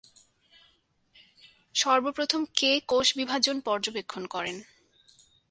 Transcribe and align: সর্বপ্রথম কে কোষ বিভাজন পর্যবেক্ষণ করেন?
সর্বপ্রথম 1.75 2.41
কে 2.55 2.71
কোষ 2.87 3.07
বিভাজন 3.17 3.57
পর্যবেক্ষণ 3.59 4.23
করেন? 4.25 4.57